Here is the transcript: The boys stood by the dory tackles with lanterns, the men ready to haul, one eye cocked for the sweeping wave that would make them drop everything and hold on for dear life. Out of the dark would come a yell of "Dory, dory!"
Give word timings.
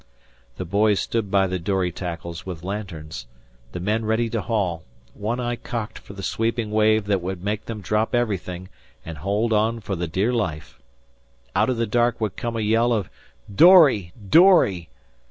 The 0.57 0.65
boys 0.65 0.99
stood 0.99 1.29
by 1.29 1.45
the 1.45 1.59
dory 1.59 1.91
tackles 1.91 2.43
with 2.43 2.63
lanterns, 2.63 3.27
the 3.71 3.79
men 3.79 4.03
ready 4.03 4.31
to 4.31 4.41
haul, 4.41 4.81
one 5.13 5.39
eye 5.39 5.55
cocked 5.55 5.99
for 5.99 6.13
the 6.13 6.23
sweeping 6.23 6.71
wave 6.71 7.05
that 7.05 7.21
would 7.21 7.43
make 7.43 7.65
them 7.67 7.81
drop 7.81 8.15
everything 8.15 8.69
and 9.05 9.19
hold 9.19 9.53
on 9.53 9.79
for 9.79 9.95
dear 9.95 10.33
life. 10.33 10.79
Out 11.55 11.69
of 11.69 11.77
the 11.77 11.85
dark 11.85 12.19
would 12.19 12.35
come 12.35 12.55
a 12.57 12.61
yell 12.61 12.91
of 12.91 13.11
"Dory, 13.53 14.11
dory!" 14.27 14.89